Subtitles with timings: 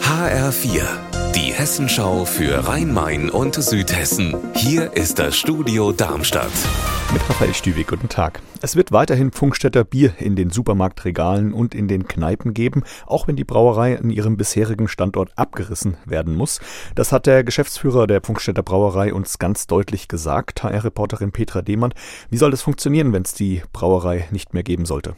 [0.00, 4.36] HR4, die Hessenschau für Rhein-Main und Südhessen.
[4.54, 6.52] Hier ist das Studio Darmstadt.
[7.12, 8.40] Mit Raphael Stüwig, guten Tag.
[8.62, 13.34] Es wird weiterhin Funkstätter Bier in den Supermarktregalen und in den Kneipen geben, auch wenn
[13.34, 16.60] die Brauerei in ihrem bisherigen Standort abgerissen werden muss.
[16.94, 21.94] Das hat der Geschäftsführer der Funkstätter Brauerei uns ganz deutlich gesagt, HR-Reporterin Petra Demann.
[22.30, 25.16] Wie soll das funktionieren, wenn es die Brauerei nicht mehr geben sollte?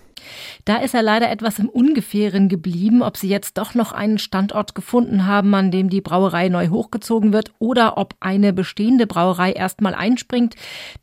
[0.64, 4.74] Da ist er leider etwas im Ungefähren geblieben, ob sie jetzt doch noch einen Standort
[4.74, 9.92] gefunden haben, an dem die Brauerei neu hochgezogen wird oder ob eine bestehende Brauerei erstmal
[9.92, 10.55] einspringt.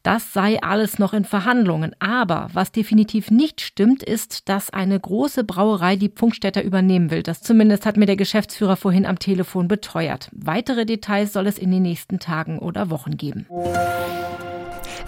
[0.02, 1.94] Das sei alles noch in Verhandlungen.
[2.00, 7.22] Aber was definitiv nicht stimmt, ist, dass eine große Brauerei die Pfungstädter übernehmen will.
[7.22, 10.30] Das zumindest hat mir der Geschäftsführer vorhin am Telefon beteuert.
[10.32, 13.46] Weitere Details soll es in den nächsten Tagen oder Wochen geben.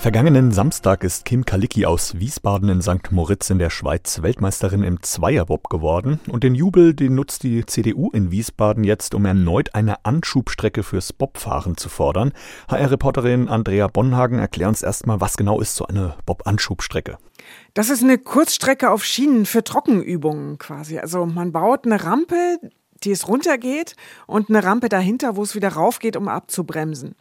[0.06, 3.12] Vergangenen Samstag ist Kim Kalicki aus Wiesbaden in St.
[3.12, 6.20] Moritz in der Schweiz Weltmeisterin im Zweierbob geworden.
[6.28, 11.12] Und den Jubel, den nutzt die CDU in Wiesbaden jetzt, um erneut eine Anschubstrecke fürs
[11.12, 12.34] Bobfahren zu fordern.
[12.68, 17.18] HR-Reporterin Andrea Bonhagen, erklär uns erstmal, was genau ist so eine Bob-Anschubstrecke?
[17.74, 21.00] Das ist eine Kurzstrecke auf Schienen für Trockenübungen quasi.
[21.00, 22.60] Also man baut eine Rampe,
[23.06, 23.96] die es runtergeht
[24.28, 27.16] und eine Rampe dahinter, wo es wieder raufgeht, um abzubremsen.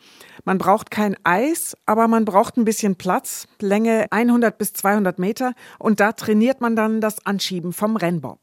[0.44, 5.52] Man braucht kein Eis, aber man braucht ein bisschen Platz, Länge 100 bis 200 Meter
[5.78, 8.40] und da trainiert man dann das Anschieben vom Rennbob.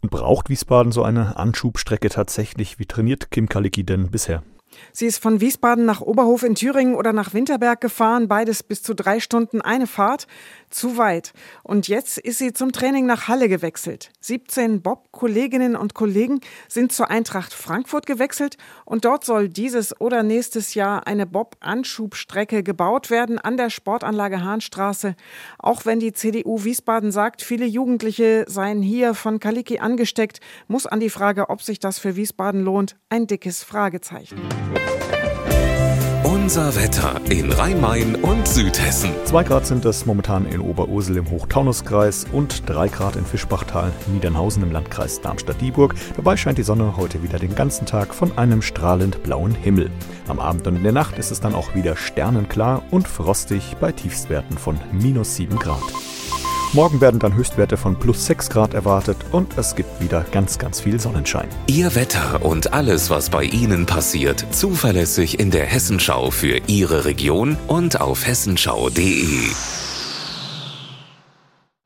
[0.00, 2.78] Und braucht Wiesbaden so eine Anschubstrecke tatsächlich?
[2.78, 4.42] Wie trainiert Kim Kalicki denn bisher?
[4.92, 8.94] Sie ist von Wiesbaden nach Oberhof in Thüringen oder nach Winterberg gefahren, beides bis zu
[8.94, 10.26] drei Stunden eine Fahrt,
[10.70, 11.32] zu weit.
[11.62, 14.10] Und jetzt ist sie zum Training nach Halle gewechselt.
[14.20, 20.74] 17 Bob-Kolleginnen und Kollegen sind zur Eintracht Frankfurt gewechselt und dort soll dieses oder nächstes
[20.74, 25.14] Jahr eine Bob-Anschubstrecke gebaut werden an der Sportanlage Hahnstraße.
[25.58, 31.00] Auch wenn die CDU Wiesbaden sagt, viele Jugendliche seien hier von Kaliki angesteckt, muss an
[31.00, 34.38] die Frage, ob sich das für Wiesbaden lohnt, ein dickes Fragezeichen.
[36.48, 39.10] Unser Wetter in Rhein-Main und Südhessen.
[39.26, 44.62] Zwei Grad sind es momentan in Oberursel im Hochtaunuskreis und drei Grad in Fischbachtal, Niedernhausen
[44.62, 45.94] im Landkreis Darmstadt-Dieburg.
[46.16, 49.90] Dabei scheint die Sonne heute wieder den ganzen Tag von einem strahlend blauen Himmel.
[50.26, 53.92] Am Abend und in der Nacht ist es dann auch wieder sternenklar und frostig bei
[53.92, 55.84] Tiefstwerten von minus sieben Grad.
[56.74, 60.80] Morgen werden dann Höchstwerte von plus 6 Grad erwartet und es gibt wieder ganz, ganz
[60.80, 61.48] viel Sonnenschein.
[61.66, 67.56] Ihr Wetter und alles, was bei Ihnen passiert, zuverlässig in der Hessenschau für Ihre Region
[67.68, 69.77] und auf hessenschau.de.